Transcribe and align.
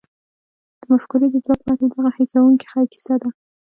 د 0.79 0.81
مفکورې 0.91 1.27
د 1.31 1.35
ځواک 1.45 1.59
په 1.63 1.69
هکله 1.73 1.87
دغه 1.93 2.09
هیښوونکې 2.17 2.79
کیسه 2.91 3.15
ده 3.21 3.29